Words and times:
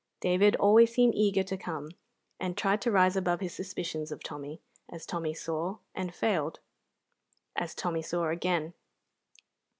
David 0.19 0.55
always 0.55 0.91
seemed 0.91 1.13
eager 1.13 1.43
to 1.43 1.55
come, 1.57 1.91
and 2.39 2.57
tried 2.57 2.81
to 2.81 2.89
rise 2.91 3.15
above 3.15 3.39
his 3.39 3.53
suspicions 3.53 4.11
of 4.11 4.23
Tommy, 4.23 4.59
as 4.89 5.05
Tommy 5.05 5.35
saw, 5.35 5.77
and 5.93 6.11
failed, 6.11 6.59
as 7.55 7.75
Tommy 7.75 8.01
saw 8.01 8.29
again. 8.29 8.73